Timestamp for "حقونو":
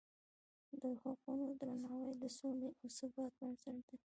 1.01-1.47